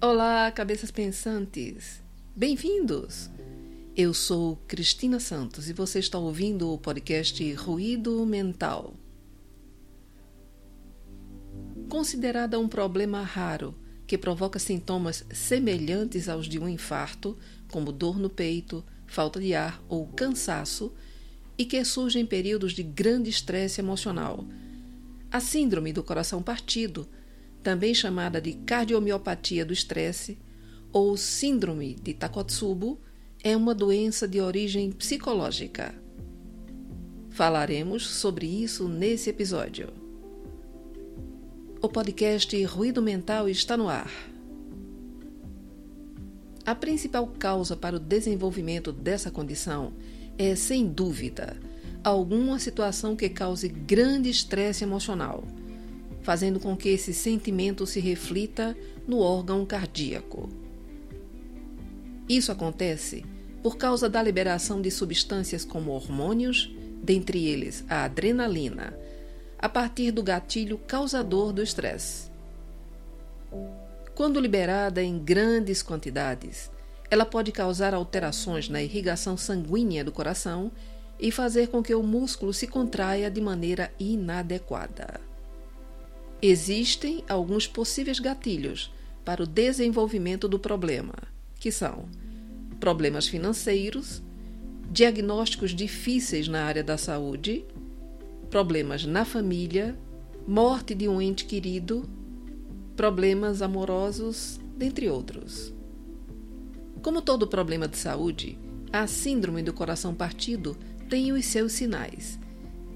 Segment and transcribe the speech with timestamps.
[0.00, 2.00] Olá, cabeças pensantes!
[2.36, 3.28] Bem-vindos!
[3.96, 8.94] Eu sou Cristina Santos e você está ouvindo o podcast Ruído Mental.
[11.88, 13.74] Considerada um problema raro
[14.06, 17.36] que provoca sintomas semelhantes aos de um infarto,
[17.68, 20.92] como dor no peito, falta de ar ou cansaço,
[21.58, 24.46] e que surge em períodos de grande estresse emocional.
[25.28, 27.08] A síndrome do coração partido
[27.62, 30.38] também chamada de cardiomiopatia do estresse
[30.92, 33.00] ou síndrome de Takotsubo,
[33.42, 35.94] é uma doença de origem psicológica.
[37.30, 39.92] Falaremos sobre isso nesse episódio.
[41.80, 44.10] O podcast Ruído Mental está no ar.
[46.66, 49.92] A principal causa para o desenvolvimento dessa condição
[50.36, 51.56] é, sem dúvida,
[52.02, 55.44] alguma situação que cause grande estresse emocional
[56.28, 60.50] fazendo com que esse sentimento se reflita no órgão cardíaco.
[62.28, 63.24] Isso acontece
[63.62, 66.70] por causa da liberação de substâncias como hormônios,
[67.02, 68.94] dentre eles a adrenalina,
[69.58, 72.30] a partir do gatilho causador do estresse.
[74.14, 76.70] Quando liberada em grandes quantidades,
[77.10, 80.70] ela pode causar alterações na irrigação sanguínea do coração
[81.18, 85.26] e fazer com que o músculo se contraia de maneira inadequada.
[86.40, 88.92] Existem alguns possíveis gatilhos
[89.24, 91.14] para o desenvolvimento do problema,
[91.58, 92.08] que são
[92.78, 94.22] problemas financeiros,
[94.90, 97.64] diagnósticos difíceis na área da saúde,
[98.48, 99.98] problemas na família,
[100.46, 102.08] morte de um ente querido,
[102.96, 105.74] problemas amorosos, dentre outros.
[107.02, 108.56] Como todo problema de saúde,
[108.92, 110.76] a síndrome do coração partido
[111.08, 112.38] tem os seus sinais,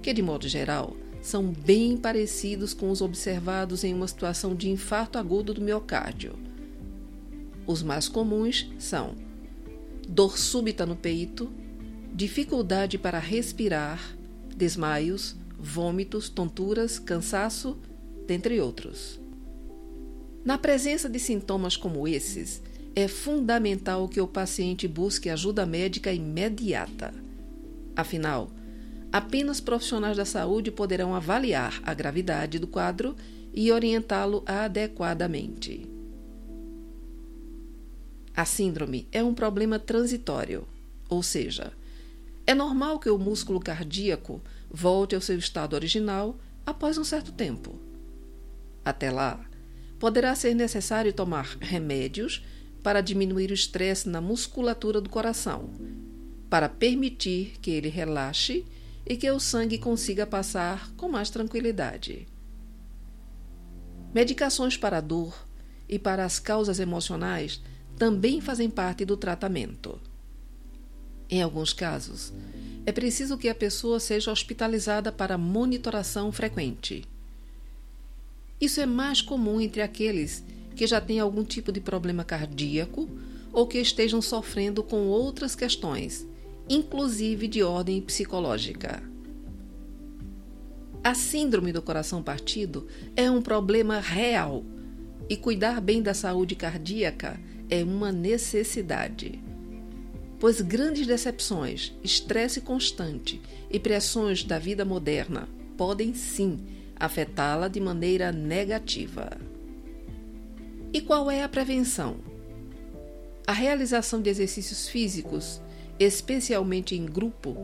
[0.00, 5.18] que, de modo geral, são bem parecidos com os observados em uma situação de infarto
[5.18, 6.34] agudo do miocárdio.
[7.66, 9.14] Os mais comuns são
[10.08, 11.48] dor súbita no peito,
[12.12, 14.16] dificuldade para respirar,
[14.54, 17.78] desmaios, vômitos, tonturas, cansaço,
[18.26, 19.20] dentre outros.
[20.44, 22.60] Na presença de sintomas como esses,
[22.96, 27.14] é fundamental que o paciente busque ajuda médica imediata.
[27.94, 28.50] Afinal,
[29.12, 33.14] apenas profissionais da saúde poderão avaliar a gravidade do quadro
[33.52, 35.86] e orientá-lo adequadamente.
[38.34, 40.66] A síndrome é um problema transitório,
[41.08, 41.70] ou seja,
[42.46, 44.40] é normal que o músculo cardíaco
[44.70, 47.78] volte ao seu estado original após um certo tempo.
[48.82, 49.44] Até lá,
[49.98, 52.42] poderá ser necessário tomar remédios
[52.82, 55.68] para diminuir o estresse na musculatura do coração,
[56.48, 58.64] para permitir que ele relaxe
[59.06, 62.26] e que o sangue consiga passar com mais tranquilidade.
[64.14, 65.34] Medicações para a dor
[65.88, 67.60] e para as causas emocionais
[67.98, 70.00] também fazem parte do tratamento.
[71.30, 72.32] Em alguns casos,
[72.84, 77.04] é preciso que a pessoa seja hospitalizada para monitoração frequente.
[78.60, 80.44] Isso é mais comum entre aqueles
[80.76, 83.08] que já têm algum tipo de problema cardíaco
[83.52, 86.26] ou que estejam sofrendo com outras questões,
[86.68, 89.02] inclusive de ordem psicológica.
[91.04, 92.86] A síndrome do coração partido
[93.16, 94.64] é um problema real
[95.28, 99.42] e cuidar bem da saúde cardíaca é uma necessidade.
[100.38, 103.40] Pois grandes decepções, estresse constante
[103.70, 106.60] e pressões da vida moderna podem sim
[106.96, 109.40] afetá-la de maneira negativa.
[110.92, 112.16] E qual é a prevenção?
[113.46, 115.60] A realização de exercícios físicos
[116.02, 117.56] especialmente em grupo,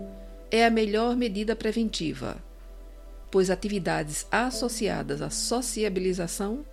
[0.50, 2.43] é a melhor medida preventiva,
[3.31, 6.65] pois atividades associadas à sociabilização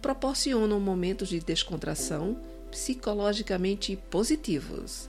[0.00, 2.36] proporcionam momentos de descontração
[2.70, 5.08] psicologicamente positivos.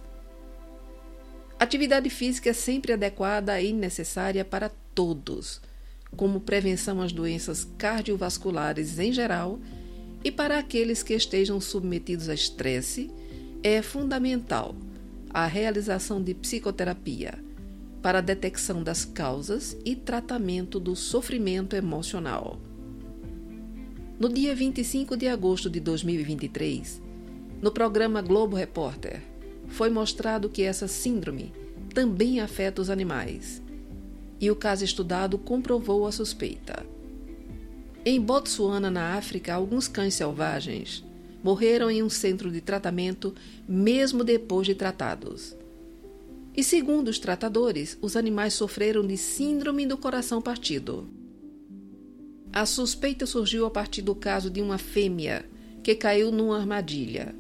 [1.60, 5.62] Atividade física é sempre adequada e necessária para todos,
[6.16, 9.60] como prevenção às doenças cardiovasculares em geral
[10.24, 13.10] e para aqueles que estejam submetidos a estresse,
[13.62, 14.76] é fundamental
[15.34, 17.44] a realização de psicoterapia
[18.04, 22.60] para a detecção das causas e tratamento do sofrimento emocional.
[24.20, 27.02] No dia 25 de agosto de 2023,
[27.62, 29.24] no programa Globo Repórter,
[29.70, 31.52] foi mostrado que essa síndrome
[31.96, 33.60] também afeta os animais.
[34.40, 36.86] E o caso estudado comprovou a suspeita.
[38.06, 41.04] Em Botsuana, na África, alguns cães selvagens
[41.44, 43.36] morreram em um centro de tratamento
[43.68, 45.56] mesmo depois de tratados.
[46.56, 51.08] E segundo os tratadores, os animais sofreram de síndrome do coração partido.
[52.52, 55.44] A suspeita surgiu a partir do caso de uma fêmea
[55.84, 57.36] que caiu numa armadilha.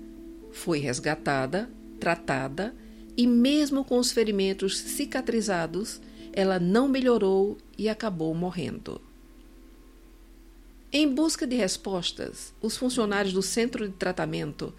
[0.51, 1.69] Foi resgatada,
[1.99, 2.75] tratada
[3.15, 6.01] e, mesmo com os ferimentos cicatrizados,
[6.33, 8.99] ela não melhorou e acabou morrendo.
[10.95, 14.71] Em busca de respostas, os funcionários do centro de tratamento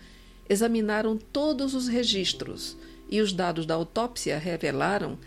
[0.49, 2.77] examinaram todos os registros
[3.11, 5.19] e os dados da autópsia revelaram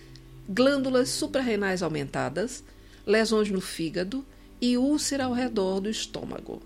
[0.47, 2.63] glândulas suprarrenais aumentadas,
[3.05, 4.25] lesões no fígado
[4.61, 6.61] e úlcera ao redor do estômago.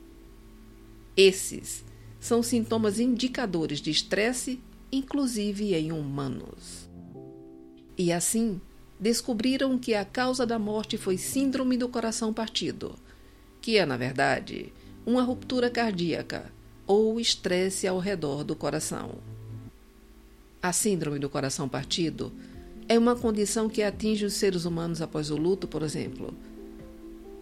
[1.18, 1.83] Esses
[2.19, 4.59] são sintomas indicadores de estresse,
[4.91, 6.88] inclusive em humanos.
[7.97, 8.62] E assim,
[9.00, 12.95] descobriram que a causa da morte foi síndrome do coração partido,
[13.61, 14.73] que é, na verdade,
[15.05, 16.51] uma ruptura cardíaca
[16.87, 19.15] ou estresse ao redor do coração.
[20.61, 22.31] A síndrome do coração partido
[22.87, 26.33] é uma condição que atinge os seres humanos após o luto, por exemplo.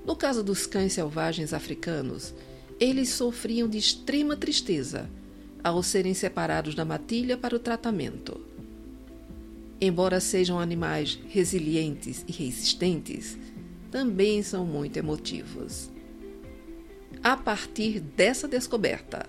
[0.06, 2.33] No caso dos cães selvagens africanos,
[2.80, 5.10] eles sofriam de extrema tristeza
[5.63, 8.39] ao serem separados da matilha para o tratamento.
[9.81, 13.38] Embora sejam animais resilientes e resistentes,
[13.92, 15.89] também são muito emotivos.
[17.21, 19.25] A partir dessa descoberta,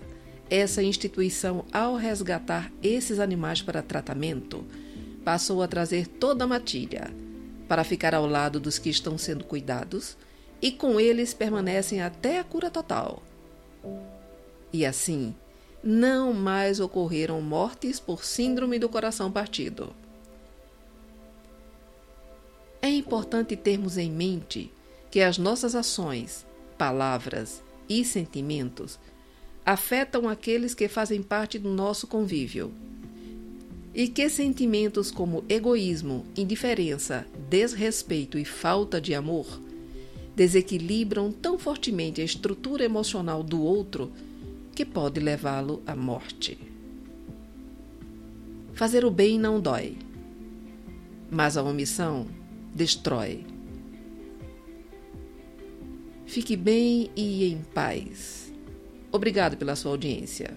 [0.49, 4.65] essa instituição, ao resgatar esses animais para tratamento,
[5.25, 7.13] passou a trazer toda a matilha
[7.67, 10.17] para ficar ao lado dos que estão sendo cuidados
[10.61, 13.21] e com eles permanecem até a cura total.
[14.71, 15.35] E assim,
[15.83, 19.93] não mais ocorreram mortes por síndrome do coração partido.
[22.81, 24.71] É importante termos em mente
[25.09, 26.45] que as nossas ações,
[26.77, 27.61] palavras
[27.91, 28.97] e sentimentos
[29.65, 32.71] afetam aqueles que fazem parte do nosso convívio.
[33.93, 39.45] E que sentimentos como egoísmo, indiferença, desrespeito e falta de amor
[40.33, 44.09] desequilibram tão fortemente a estrutura emocional do outro
[44.73, 46.57] que pode levá-lo à morte.
[48.73, 49.97] Fazer o bem não dói,
[51.29, 52.25] mas a omissão
[52.73, 53.43] destrói.
[56.31, 58.53] Fique bem e em paz.
[59.11, 60.55] Obrigado pela sua audiência.